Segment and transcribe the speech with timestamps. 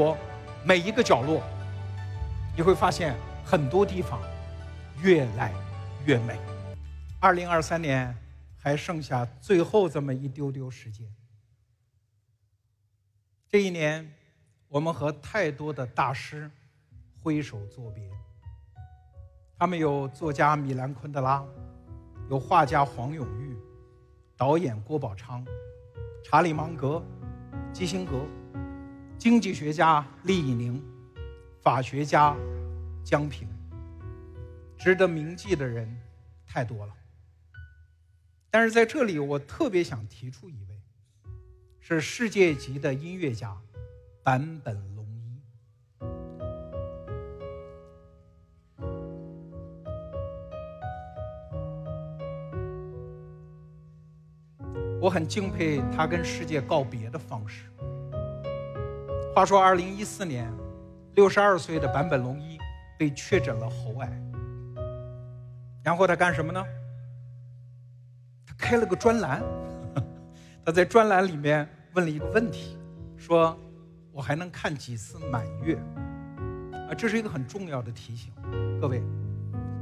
[0.00, 0.16] 我
[0.64, 1.42] 每一个角落，
[2.56, 3.14] 你会发现
[3.44, 4.18] 很多地方
[5.02, 5.52] 越来
[6.06, 6.38] 越美。
[7.20, 8.16] 二零二三年
[8.56, 11.06] 还剩下最后这么一丢丢时间，
[13.46, 14.10] 这一年
[14.68, 16.50] 我们和太多的大师
[17.22, 18.02] 挥手作别。
[19.58, 21.44] 他们有作家米兰昆德拉，
[22.30, 23.54] 有画家黄永玉，
[24.34, 25.44] 导演郭宝昌，
[26.24, 27.04] 查理芒格，
[27.70, 28.24] 基辛格。
[29.20, 30.82] 经济学家厉以宁，
[31.60, 32.34] 法学家
[33.04, 33.46] 江平，
[34.78, 35.94] 值得铭记的人
[36.46, 36.94] 太多了。
[38.48, 40.80] 但是在这里，我特别想提出一位，
[41.80, 43.54] 是世界级的音乐家
[44.22, 45.42] 坂本龙一。
[54.98, 57.69] 我很敬佩他跟世界告别的方式。
[59.32, 60.52] 话说，二零一四年，
[61.14, 62.58] 六十二岁的坂本龙一
[62.98, 64.22] 被确诊了喉癌。
[65.84, 66.62] 然后他干什么呢？
[68.44, 69.40] 他开了个专栏，
[70.64, 72.76] 他在专栏里面问了一个问题，
[73.16, 73.56] 说
[74.10, 75.76] ：“我还能看几次满月？”
[76.90, 78.32] 啊，这是一个很重要的提醒。
[78.80, 79.00] 各位，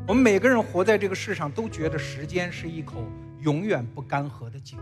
[0.06, 3.02] 我们每个人活在这个世上，都觉得时间是一口
[3.40, 4.78] 永远不干涸的井。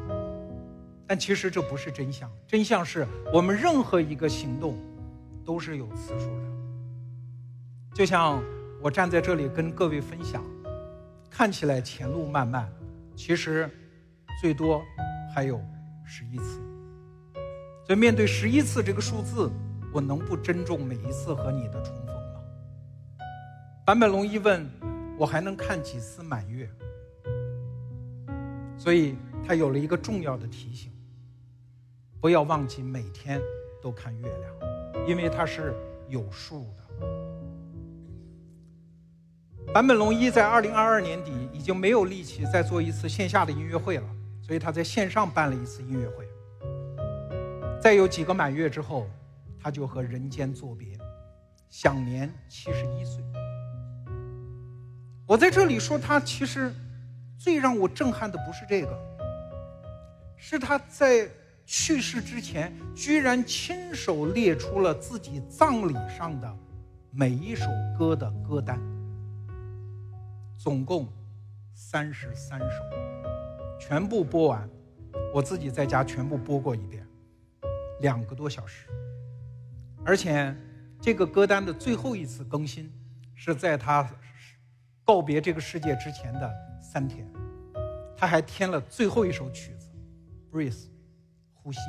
[1.07, 4.77] 但其实这不是真相，真相是我们任何一个行动
[5.45, 6.43] 都是有次数的。
[7.95, 8.43] 就像
[8.83, 10.45] 我站在这里跟各位分享，
[11.31, 12.69] 看起来前路漫漫，
[13.15, 13.71] 其实
[14.41, 14.83] 最多
[15.35, 15.61] 还有
[16.05, 16.61] 十一次。
[17.87, 19.49] 所以面对十一次这个数字，
[19.93, 22.41] 我能不珍重每一次和你的重逢吗？
[23.87, 24.69] 坂本龙一问，
[25.17, 26.69] 我还能看几次满月？
[28.77, 29.15] 所以
[29.47, 30.93] 他有了一个重要的提醒。
[32.27, 33.41] 不要忘记每天
[33.81, 35.73] 都看月亮，因为它是
[36.09, 36.83] 有数的。
[39.73, 44.05] 坂本龙一在二零二二年底已经没有力气再做一次线下的音乐会了，
[44.43, 46.27] 所以他在线上办了一次音乐会。
[47.81, 49.07] 再有几个满月之后，
[49.63, 50.99] 他就和人间作别，
[51.71, 53.23] 享年七十一岁。
[55.29, 56.75] 我在这里说他，其实
[57.39, 58.99] 最让我震撼的不是这个，
[60.37, 61.31] 是他在。
[61.67, 66.57] 去世之前，居然亲手列出了自己葬礼上的
[67.11, 67.67] 每一首
[67.99, 68.81] 歌的歌单，
[70.57, 71.09] 总共
[71.75, 72.67] 三十三首，
[73.81, 74.71] 全部播完，
[75.35, 77.05] 我自己在家全部播过一遍，
[78.01, 78.87] 两个多小时。
[80.05, 80.55] 而且，
[81.01, 82.89] 这个歌单的最后一次更新
[83.35, 84.09] 是在他
[85.05, 87.29] 告别这个世界之前的三天，
[88.17, 89.89] 他还添了最后一首曲子
[90.57, 90.73] 《Breathe》。
[91.67, 91.81] 呼吸。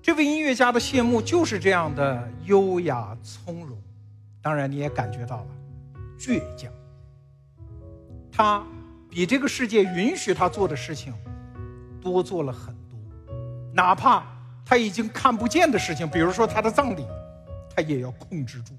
[0.00, 3.76] 这位音乐家的谢幕就是这样的优雅从容，
[4.40, 5.46] 当然你也感觉到了
[6.18, 6.72] 倔强。
[8.32, 8.64] 他
[9.10, 11.12] 比这个世界允许他做的事情
[12.00, 12.98] 多做了很多，
[13.74, 14.24] 哪怕
[14.64, 17.04] 他已经看不见的事情，比如说他的葬礼，
[17.76, 18.72] 他也要控制住。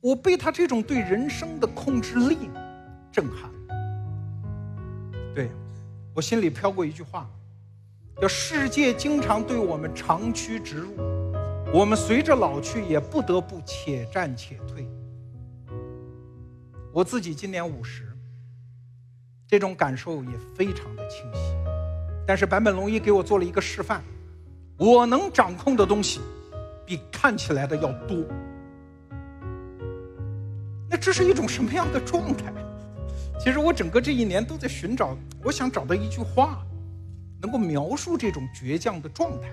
[0.00, 2.48] 我被他这种对人生的控制力
[3.12, 3.50] 震撼。
[5.34, 5.50] 对。
[6.18, 7.30] 我心里飘过一句话，
[8.20, 10.96] 叫“世界经常对我们长驱直入，
[11.72, 14.84] 我们随着老去也不得不且战且退。”
[16.92, 18.02] 我自己今年五十，
[19.46, 21.54] 这种感受也非常的清晰。
[22.26, 24.02] 但是坂本龙一给我做了一个示范，
[24.76, 26.20] 我能掌控的东西，
[26.84, 28.26] 比看起来的要多。
[30.90, 32.52] 那这是一种什么样的状态？
[33.38, 36.58] 其实我整个这一年都在寻找，我想找到一句话，
[37.40, 39.48] 能够描述这种倔强的状态。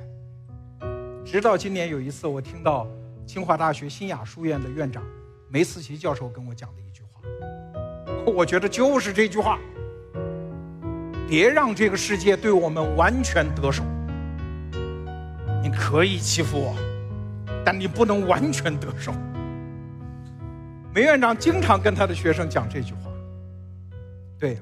[1.24, 2.88] 直到今年有一次，我听到
[3.28, 5.04] 清华大学新雅书院的院长
[5.50, 7.22] 梅思琪教授跟我讲的一句话，
[8.26, 9.60] 我觉得就是这句话：
[11.28, 13.84] 别让这个世界对我们完全得手。
[15.62, 16.76] 你可以欺负我，
[17.64, 19.14] 但你不能完全得手。
[20.94, 23.05] 梅院长经常跟他的学生讲这句话。
[24.38, 24.58] 对，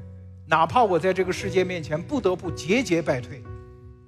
[0.45, 3.41] 哪怕我在这个世界面前不得不节节败退，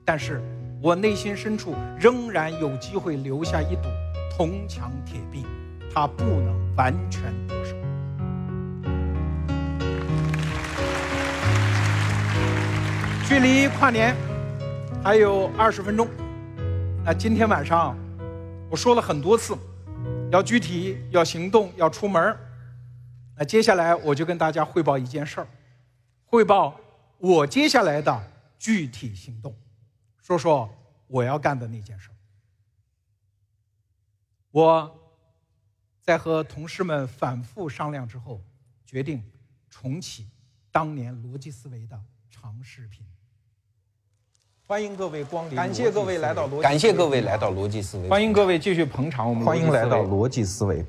[0.05, 0.39] 但是
[0.79, 3.89] 我内心深处仍然有机会留下一堵
[4.37, 5.43] 铜墙铁壁，
[5.91, 7.75] 它不能完全得手。
[13.27, 14.15] 距离跨年
[15.03, 16.07] 还有二十分钟，
[17.03, 17.97] 那今天晚上
[18.69, 19.57] 我说了很多次，
[20.31, 22.37] 要具体，要行动，要出门
[23.37, 25.47] 那接下来我就跟大家汇报一件事儿，
[26.25, 26.79] 汇报
[27.17, 29.53] 我接下来的具体行动，
[30.21, 30.69] 说说
[31.07, 32.15] 我要干的那件事儿。
[34.51, 34.99] 我
[36.01, 38.39] 在和同事们反复商量之后，
[38.85, 39.21] 决定
[39.69, 40.27] 重启
[40.71, 41.99] 当年逻辑思维的
[42.29, 43.05] 长视频。
[44.65, 50.85] 欢迎各位光临，感谢各位来到逻辑，感谢各位来到逻辑思维，欢迎各位继续捧场我们，欢迎来到逻辑思维。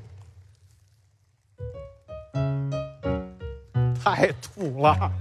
[4.15, 5.11] 太土了！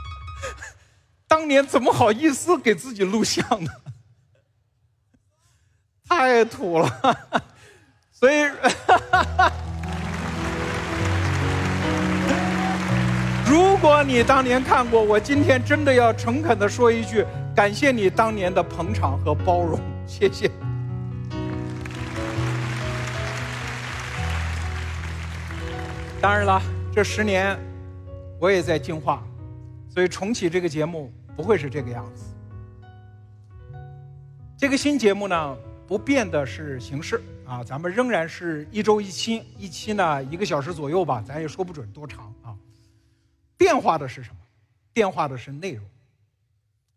[1.26, 3.70] 当年怎么好意思给自己录像呢？
[6.06, 7.16] 太土了！
[8.12, 8.44] 所以，
[13.46, 17.24] 如果你当年看过，我今天真的要诚恳的说一句：
[17.54, 20.50] 感谢你当年的捧场和包容，谢谢。
[26.20, 26.75] 当然了。
[26.96, 27.58] 这十年，
[28.40, 29.22] 我也在进化，
[29.86, 32.24] 所以重启这个节目不会是这个样子。
[34.56, 42.56] 这个新节目呢，不变的是形式啊，咱们仍然是一周一期，一期呢一个小时左右吧，咱也说不准多长啊。
[43.58, 44.36] 变化的是什么？
[44.94, 45.84] 变化的是内容。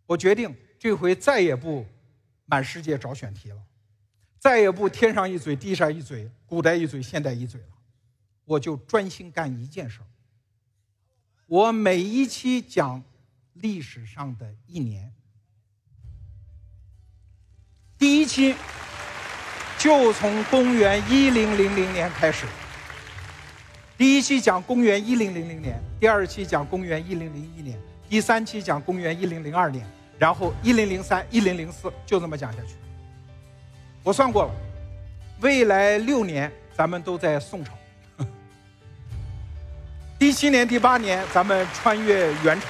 [0.06, 1.86] 我决定这回再也不
[2.46, 3.58] 满世界找选题了，
[4.40, 7.68] 再也不天上一嘴地上一嘴，古代一嘴现代一嘴了。
[8.50, 10.06] 我就专心干一件事儿。
[11.46, 13.04] 我每一期讲
[13.54, 15.14] 历史上的一年，
[17.96, 18.56] 第一期
[19.78, 22.48] 就从公元一零零零年开始。
[23.96, 27.80] 第一期讲公元一零零零年，第二期讲公元一零零一年，
[28.10, 29.86] 第三期讲公元一零零二年，
[30.18, 32.74] 然后一零零三、一零零四，就这么讲下去。
[34.02, 34.52] 我算过了，
[35.42, 37.78] 未来六年咱们都在宋朝。
[40.20, 42.68] 第七年、第八年，咱们穿越元朝，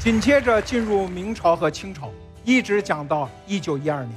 [0.00, 2.10] 紧接着进入明朝和清朝，
[2.44, 4.16] 一直讲到一九一二年。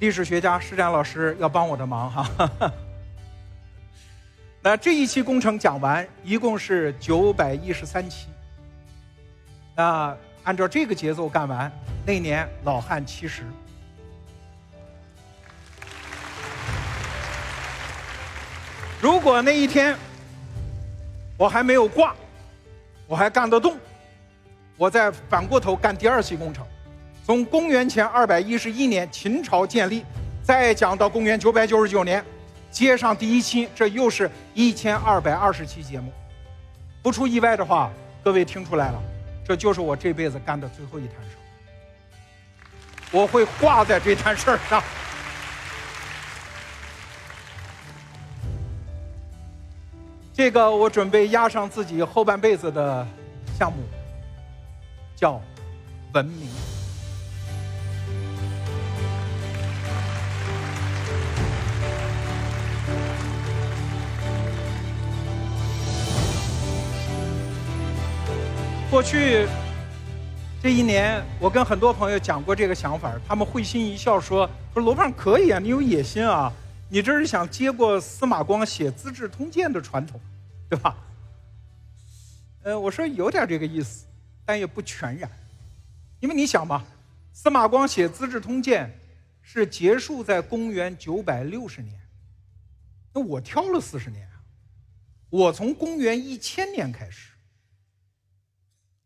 [0.00, 2.50] 历史学家施展老师要帮我的忙哈。
[4.60, 8.26] 那这一期工程讲完，一共是九百一十三期。
[9.76, 11.70] 那按照这个节奏干完，
[12.04, 13.44] 那年老汉七十。
[19.00, 19.94] 如果那一天
[21.36, 22.14] 我还没有挂，
[23.06, 23.76] 我还干得动，
[24.76, 26.66] 我再反过头干第二期工程，
[27.24, 30.02] 从公元前二百一十一年秦朝建立，
[30.42, 32.24] 再讲到公元九百九十九年，
[32.70, 36.10] 接上第一期，这又是一千二百二十期节目。
[37.02, 37.92] 不出意外的话，
[38.24, 39.02] 各位听出来了，
[39.46, 41.42] 这就是我这辈子干的最后一摊事儿
[43.12, 44.82] 我会挂在这摊事儿上。
[50.36, 53.06] 这个我准备压上自己后半辈子的
[53.58, 53.78] 项目，
[55.16, 55.40] 叫
[56.12, 56.46] 文明。
[68.90, 69.48] 过去
[70.62, 76.52] 这一年，我跟很多朋友讲过这个想法，他们会心一笑，说：“说罗胖可以啊，你有野心啊。”
[76.88, 80.20] 你这是想接过司马光写《资治通鉴》的传统，
[80.68, 80.96] 对吧？
[82.62, 84.06] 呃，我说有点这个意思，
[84.44, 85.30] 但也不全然，
[86.20, 86.84] 因为你想嘛，
[87.32, 88.88] 司马光写《资治通鉴》
[89.42, 92.00] 是结束在公元九百六十年，
[93.12, 94.42] 那我挑了四十年啊，
[95.30, 97.32] 我从公元一千年开始，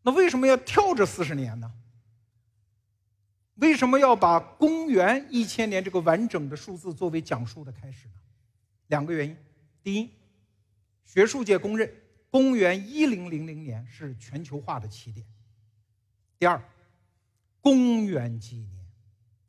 [0.03, 1.71] 那为什么要跳这四十年呢？
[3.55, 8.13] 为什么要把公元一千年这个完整的数字作为讲述的开始呢？
[8.87, 9.37] 两个原因：
[9.83, 10.09] 第一，
[11.05, 11.93] 学术界公认
[12.29, 15.25] 公元一零零零年是全球化的起点；
[16.39, 16.63] 第二，
[17.59, 18.85] 公元纪年，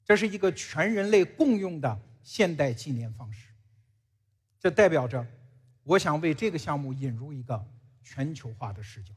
[0.04, 3.48] 这是一个全人类共用的现代纪念方式。
[4.58, 5.26] 这代表着，
[5.84, 7.64] 我想为这个项目引入一个
[8.02, 9.14] 全球化的视角。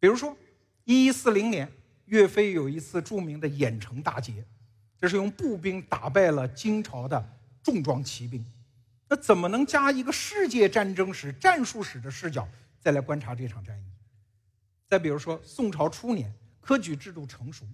[0.00, 0.34] 比如说，
[0.84, 1.70] 一一四零年。
[2.08, 4.44] 岳飞有一次著名的郾城大捷，
[4.98, 8.44] 这是用步兵打败了金朝的重装骑兵。
[9.08, 12.46] 那怎么能加一个世界战争史、战术史的视角
[12.80, 13.84] 再来观察这场战役？
[14.86, 17.66] 再比如说，宋朝初年科举制度成熟，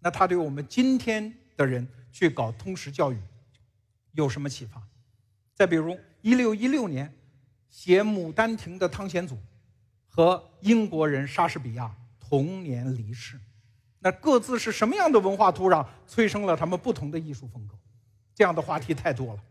[0.00, 3.18] 那他对我们今天的人去搞通识教育
[4.12, 4.82] 有什么启发？
[5.54, 7.12] 再比如，一六一六年
[7.70, 9.38] 写《牡丹亭》的汤显祖
[10.08, 13.38] 和英国人莎士比亚同年离世。
[14.04, 17.74] 那各自是什么样的文化土壤催生了他们不同的艺术风格？
[18.34, 19.42] 这样的话题太多了。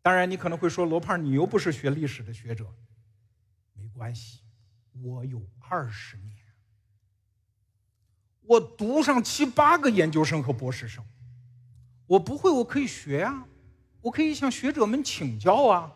[0.00, 2.64] 当然，你可能会说罗胖，你又不是学历史的学者。
[3.74, 4.42] 没关系，
[5.02, 6.36] 我有二十年。
[8.42, 11.04] 我读上七八个研究生和博士生，
[12.06, 13.44] 我不会，我可以学啊，
[14.02, 15.92] 我可以向学者们请教啊，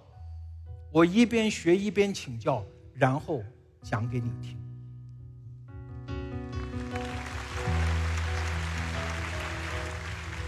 [0.91, 3.41] 我一边学一边请教，然后
[3.83, 4.61] 讲给你听。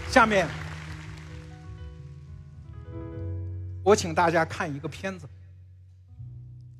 [0.09, 0.47] 下面，
[3.83, 5.29] 我请大家看一个片子，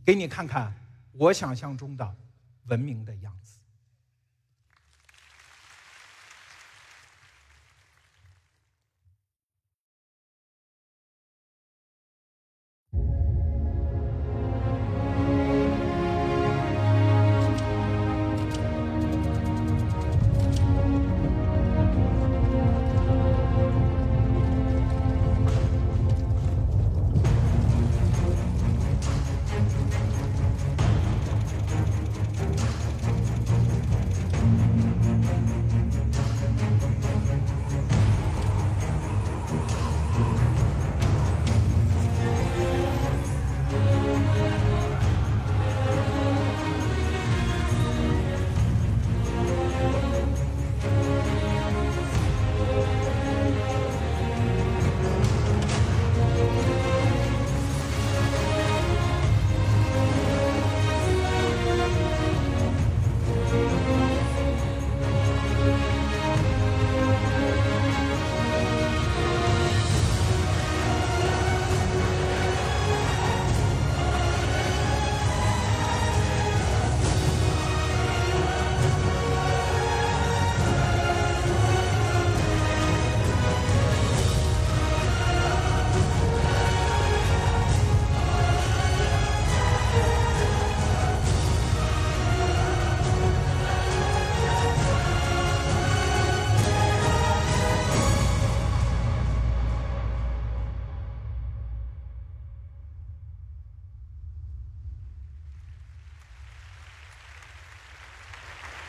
[0.03, 0.73] 给你看看
[1.11, 2.15] 我想象中的
[2.67, 3.46] 文明的样子。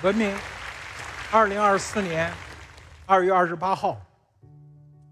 [0.08, 0.34] 文明，
[1.30, 2.32] 二零二四年
[3.04, 4.00] 二月二十八号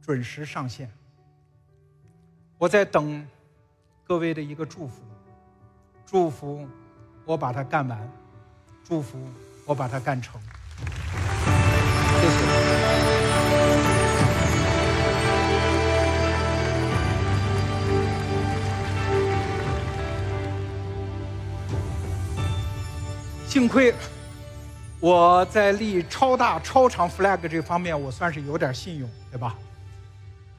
[0.00, 0.90] 准时上线。
[2.56, 3.22] 我在等
[4.04, 5.02] 各位的一个祝福，
[6.06, 6.66] 祝福
[7.26, 8.10] 我把它干完，
[8.82, 9.18] 祝福
[9.66, 10.40] 我把它干成。
[12.18, 12.38] 谢谢。
[23.46, 23.94] 幸亏。
[25.00, 29.56] 我在立超大超长 flag 这方面，我算是有点信用，对吧？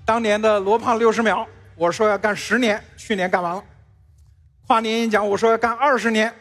[0.05, 3.63] 当年的罗胖六十秒，我说要干十年，去年干完了；
[4.65, 6.33] 跨年演讲，我说要干二十年，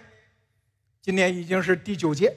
[1.00, 2.36] 今年已经是第九届。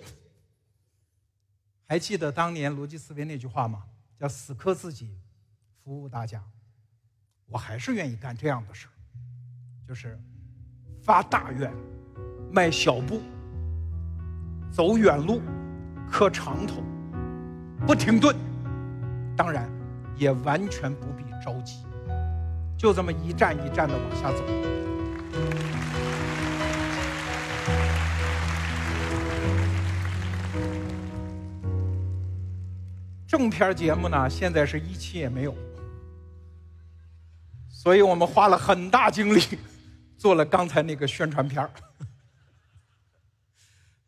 [1.88, 3.84] 还记得当年逻辑思维那句话吗？
[4.20, 5.18] 叫“死磕自己，
[5.84, 6.44] 服务大家”。
[7.48, 8.94] 我还是愿意干这样的事儿
[9.88, 10.20] 就是
[11.04, 11.74] 发大愿，
[12.52, 13.22] 迈小步，
[14.72, 15.42] 走远路。
[16.12, 16.82] 磕长头，
[17.86, 18.36] 不停顿，
[19.38, 19.70] 当然
[20.18, 21.86] 也完全不必着急，
[22.76, 24.44] 就这么一站一站的往下走。
[33.28, 35.54] 正片节目呢，现在是一期也没有，
[37.70, 39.44] 所以我们花了很大精力
[40.18, 41.70] 做了刚才那个宣传片儿。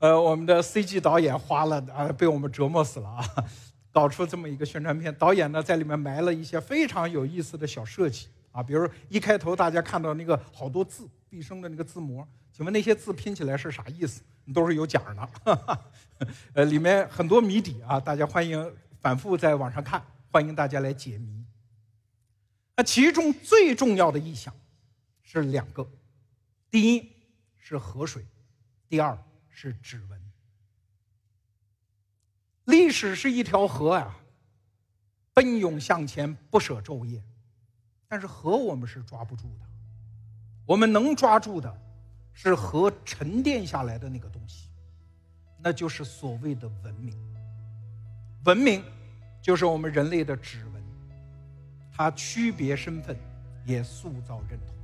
[0.01, 3.23] 呃，我们的 CG 导演花了啊，被我们折磨死了啊，
[3.93, 5.13] 搞出这么一个宣传片。
[5.13, 14.23] 导演呢，在里面埋了一些非常有意思的小设计啊，比如一开头大家看到那个好多字，毕生的那个字模，请问那些字拼起来是啥意思？
[14.51, 15.29] 都是有讲的，
[16.55, 21.45] 呃，里面很多谜底啊，大家欢迎反复在网上看，欢迎大家来解谜。
[22.75, 24.51] 那其中最重要的意象
[25.21, 25.87] 是两个，
[26.71, 27.07] 第一
[27.59, 28.25] 是河水，
[28.89, 29.15] 第二。
[29.51, 30.19] 是指纹。
[32.65, 34.15] 历史是一条河呀，
[35.33, 37.21] 奔涌向前，不舍昼夜。
[38.07, 39.65] 但是河我们是抓不住的，
[40.65, 41.81] 我们能抓住的，
[42.33, 44.69] 是河沉淀下来的那个东西，
[45.57, 47.17] 那就是所谓的文明。
[48.43, 48.83] 文明
[49.41, 50.83] 就是我们人类的指纹，
[51.91, 53.17] 它区别身份，
[53.65, 54.75] 也塑造认同。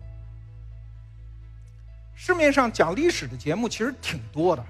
[2.20, 4.66] 市面上讲历史的节目其实挺多的，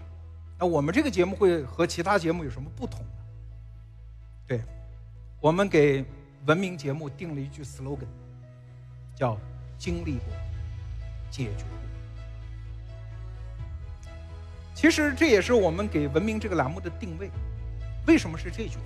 [0.59, 3.07] 那我们这个节目会和其他节目有什么不同呢？
[4.45, 4.61] 对，
[5.39, 6.03] 我们给
[6.45, 8.05] 文明节目定了一句 slogan，
[9.15, 9.37] 叫
[9.79, 10.27] “经历过，
[11.31, 11.71] 解决过”。
[14.75, 17.31] 其实这也是我们给文明这个栏目的定位，
[18.05, 18.83] 为什么是这句话？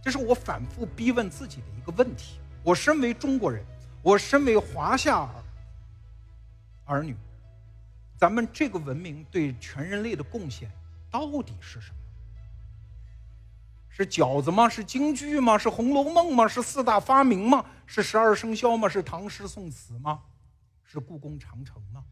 [0.00, 2.38] 这是我反复逼问自己的一个问题。
[2.62, 3.64] 我身为中国人，
[4.02, 5.28] 我身为华夏
[6.84, 7.16] 儿女，
[8.16, 10.70] 咱们这个文明对全人类的贡献
[11.10, 11.96] 到底是什么？
[13.88, 14.68] 是饺子吗？
[14.68, 15.58] 是京剧吗？
[15.58, 16.48] 是《红楼梦》吗？
[16.48, 17.64] 是四大发明吗？
[17.86, 18.88] 是十二生肖吗？
[18.88, 20.22] 是唐诗宋词吗？
[20.82, 22.02] 是故宫长城吗？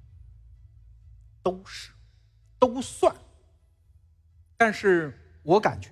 [1.43, 1.93] 都是，
[2.59, 3.15] 都算。
[4.57, 5.91] 但是我感觉。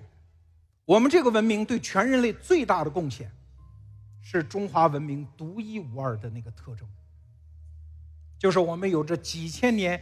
[0.85, 3.31] 我们这个文明对全人类最大的贡献，
[4.21, 6.87] 是中华文明独一无二的那个特征，
[8.39, 10.01] 就是我们有着几千年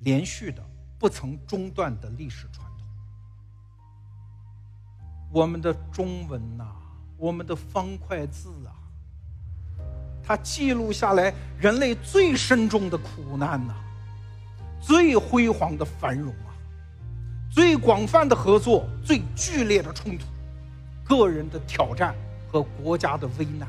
[0.00, 0.62] 连续的、
[0.98, 2.86] 不曾中断的历史传统。
[5.32, 6.66] 我们的中文呐，
[7.16, 8.76] 我们的方块字啊，
[10.22, 13.74] 它记录下来人类最深重的苦难呐，
[14.80, 16.52] 最辉煌的繁荣啊。
[17.50, 20.26] 最广泛的合作，最剧烈的冲突，
[21.02, 22.14] 个人的挑战
[22.48, 23.66] 和国家的危难。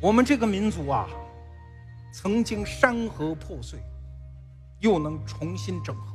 [0.00, 1.08] 我们这个民族啊，
[2.12, 3.80] 曾经山河破碎，
[4.80, 6.14] 又能重新整合；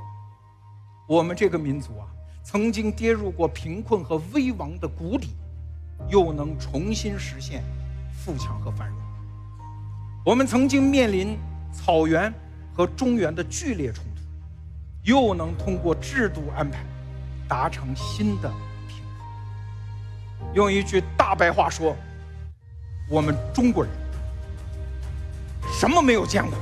[1.07, 2.05] 我们这个民族啊，
[2.43, 5.35] 曾经跌入过贫困和危亡的谷底，
[6.07, 7.63] 又能重新实现
[8.13, 8.97] 富强和繁荣。
[10.23, 11.37] 我们曾经面临
[11.73, 12.31] 草原
[12.75, 14.11] 和中原的剧烈冲突。
[15.03, 16.83] 又能通过制度安排，
[17.47, 18.51] 达成新的
[18.89, 20.53] 平衡。
[20.53, 21.95] 用一句大白话说，
[23.09, 23.93] 我们中国人
[25.79, 26.57] 什么没有见过？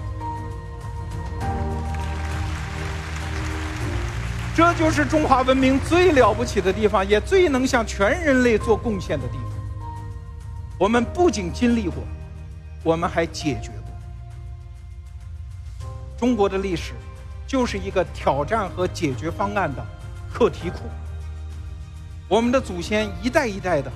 [4.53, 9.45] 这就是中华文明最了不起的地方，也最能向全人类做贡献的地方。
[10.77, 12.03] 我们不仅经历过，
[12.83, 13.79] 我们还解决过。
[16.17, 16.91] 中国的历史。
[17.47, 19.85] 就是一个挑战和解决方案的
[20.33, 20.79] 课题库。
[22.27, 23.91] 我们的祖先一代一代的，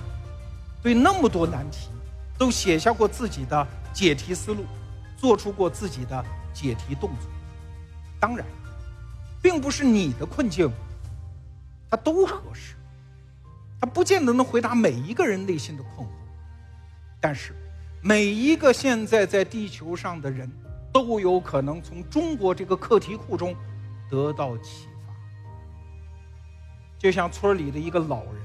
[0.84, 1.90] 对那么多难题，
[2.38, 4.66] 都写下过自己的解题思路，
[5.20, 7.30] 做出过自己的解题动作。
[8.20, 8.46] 当然，
[9.42, 10.72] 并不是你的困境，
[11.90, 12.76] 它都合适，
[13.80, 16.12] 它不见得能回答每一个人内心的困惑。
[17.20, 17.54] 但是，
[18.02, 20.50] 每一个现在在地球上的人。
[20.92, 23.56] 都有可能从中国这个课题库中
[24.10, 25.14] 得到启发。
[26.98, 28.36] 就像村里的一个老人，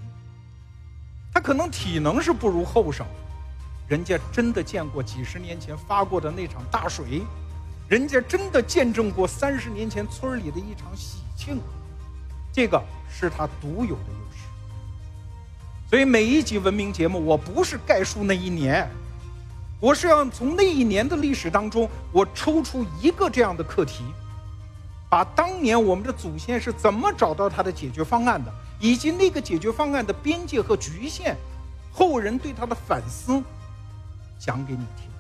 [1.32, 3.06] 他可能体能是不如后生，
[3.86, 7.22] 人家真的见过几十年前发过的那场大水，
[7.88, 11.60] 人家真的见证过三十年前村里的一场喜庆，
[12.50, 14.38] 这个是他独有的优势。
[15.90, 18.88] 所以每一集文明节目，我不是概述那一年。
[19.80, 24.02] 我是要从那一年的历史当中，我抽出一个这样的课题，
[25.10, 31.36] 把当年我们的祖先是怎么找到他的解决方案的，以及那个解决方案的边界和局限，
[31.92, 33.42] 后人对他的反思，
[34.38, 35.10] 讲给你听。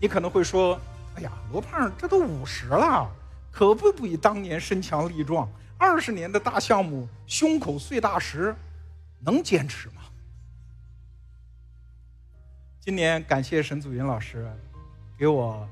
[0.00, 0.78] 你可能会说
[1.16, 3.10] ：“哎呀，罗胖这都五十了，
[3.50, 5.48] 可不比当年身强力壮？
[5.76, 8.54] 二十年的大项目，胸口碎大石，
[9.20, 10.02] 能坚持吗？”
[12.80, 14.50] 今年感谢沈祖云老师，
[15.18, 15.68] 给我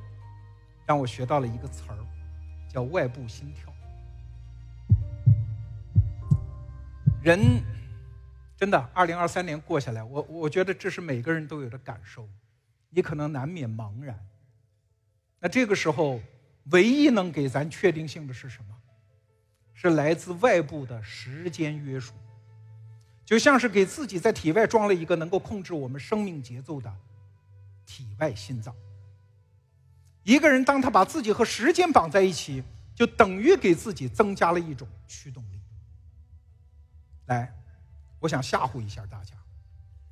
[0.84, 1.96] 让我学到了一个词儿，
[2.68, 3.72] 叫外部心跳。
[7.22, 7.62] 人
[8.56, 12.28] 真的，二零二三年过下来，我我觉得这是每个人都有的感受。
[12.88, 14.18] 你可能难免茫然。
[15.38, 16.18] 那这个时候，
[16.70, 18.74] 唯一能给咱确定性的是什么？
[19.74, 22.14] 是来自外部的时间约束。
[23.26, 26.90] 就像是给自己在体外装了一个能够控制我们生命节奏的
[27.84, 28.74] 体外心脏。
[30.22, 32.62] 一个人当他把自己和时间绑在一起，
[32.94, 35.60] 就等于给自己增加了一种驱动力。
[37.26, 37.52] 来，
[38.18, 39.34] 我想吓唬一下大家，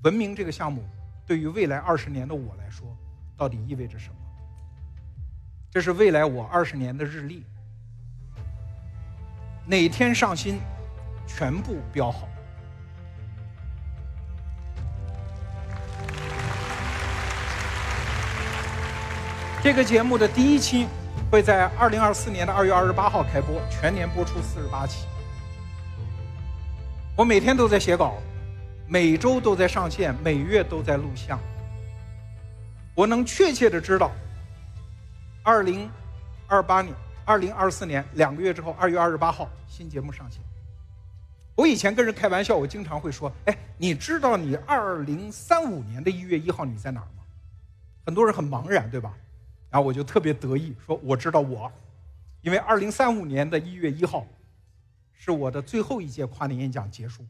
[0.03, 0.85] 文明这个项目
[1.27, 2.97] 对于未来二十年的我来说，
[3.37, 4.17] 到底意味着什么？
[5.71, 7.45] 这是未来我二十年的日历，
[9.67, 10.61] 哪天上新，
[11.27, 12.29] 全部标好。
[19.63, 20.87] 这个节目的第一期
[21.31, 25.07] 会在二零二四年的二月二十八号开播，全年播出四十八期。
[27.17, 28.17] 我每天都在写稿，
[28.89, 31.39] 每周都在上线，每月都在录像。
[32.93, 34.11] 我能确切的知道，
[35.45, 35.89] 二零
[36.49, 36.93] 二八年、
[37.25, 40.41] 二零二四年两个月之后，二月二十八号新节目上线。
[41.55, 47.23] 我以前跟人开玩笑，我经常会说：“哎，你知道你二零三五年的一月一号你在哪儿吗？”
[48.05, 49.15] 很多人很茫然，对吧？
[49.71, 51.71] 然后我就特别得意说：“我知道我，
[52.43, 54.27] 因为二零三五年的一月一号，
[55.17, 57.25] 是我的最后一届跨年演讲结束。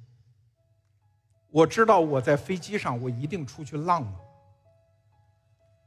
[1.50, 4.12] 我知道我在飞机上，我一定出去浪了。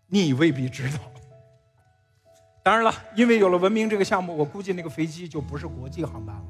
[0.07, 0.99] 你未必知道。
[2.63, 6.45] 当然了，因为有了文明这个项目，我估计那个飞机就不是国际航班了，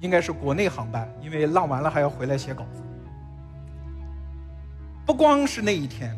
[0.00, 2.82] 应该是国内航班，因为浪完了还要回来写稿子。
[5.04, 6.16] 不光是那一天，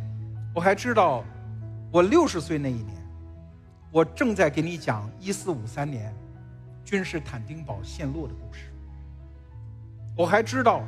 [0.54, 1.24] 我还知道，
[1.92, 2.96] 我六十岁那一年，
[3.90, 6.14] 我正在给你讲一四五三年
[6.85, 8.70] 君士坦丁堡陷落的故事。
[10.16, 10.83] 我还知道。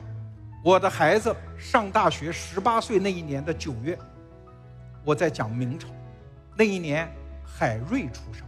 [0.64, 3.96] 我的孩子上大学十八岁那一年的九月，
[5.04, 5.86] 我在讲明朝，
[6.56, 7.08] 那一年
[7.44, 8.44] 海瑞出生。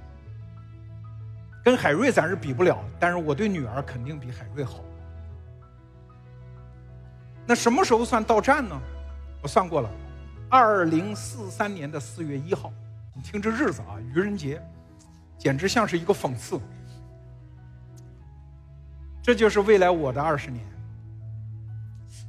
[1.63, 4.81] 跟海瑞咱是比不了，但是我对女儿肯定比海瑞好。
[7.47, 8.77] 那什么时候算到站呢？
[9.41, 9.89] 我算过了，
[10.51, 12.73] 二零四三年的四月一号。
[13.15, 14.61] 你听这日子啊，愚人节，
[15.37, 16.59] 简直像是一个讽刺。
[19.29, 20.65] 这就是未来我的二十年。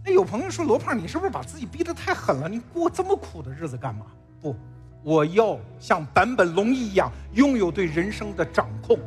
[0.03, 2.49] 那有朋友说：“罗胖，你是不是把自己逼得太狠了？
[2.49, 4.05] 你过这么苦的日子干嘛？”
[4.43, 4.53] 不，
[5.01, 8.99] 我要像坂本龙一一样，拥有对人生的掌控。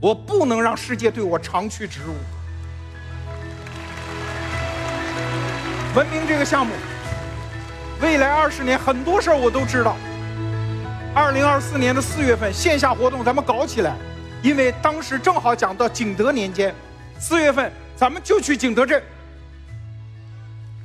[0.00, 2.14] 我不能让世界对我长驱直入。
[5.94, 6.72] 文明这个项目，
[8.00, 9.98] 未来二十年很多事儿我都知道。
[11.14, 13.98] 二零二四年的四月份线下活动咱们搞起来，
[14.42, 16.74] 因为当时正好讲到景德年间，
[17.18, 19.02] 四月份咱们就去景德镇。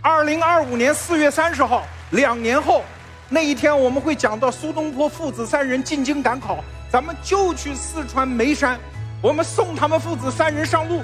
[0.02, 2.84] 二零二五年四月三十号，两年后，
[3.30, 8.78] 那一天我们会讲到苏东坡父子三人进京赶考，咱们就去四川眉山，
[9.22, 11.02] 我们送他们父子三人上路。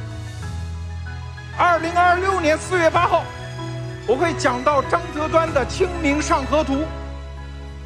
[1.57, 3.23] 二零二六年四月八号，
[4.07, 6.73] 我会讲到张择端的《清明上河图》，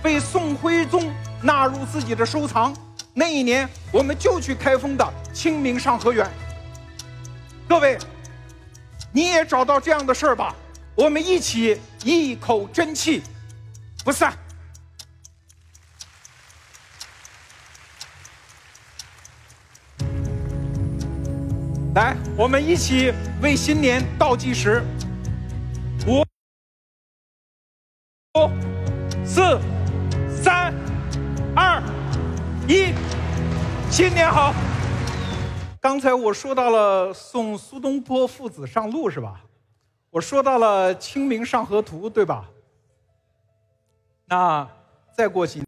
[0.02, 2.74] 被宋徽宗纳入自己的收藏。
[3.14, 6.26] 那一年，我们就去开封的《清明上河园》。
[7.74, 7.98] 各位，
[9.12, 10.56] 你也找到这样的事儿吧？
[10.94, 13.24] 我们一起一口真气，
[14.06, 14.32] 不散。
[21.96, 24.84] 来，我们一起为新年倒计时：
[26.06, 26.22] 五、
[28.36, 28.52] 五、
[29.26, 29.60] 四、
[30.44, 30.72] 三、
[31.56, 31.82] 二、
[32.68, 32.94] 一，
[33.90, 34.54] 新年好！
[35.84, 39.42] 刚才我说到了送苏东坡父子上路，是吧？
[40.12, 42.50] 我说到了《清明上河图》，对吧？
[44.24, 44.66] 那
[45.14, 45.62] 再过几。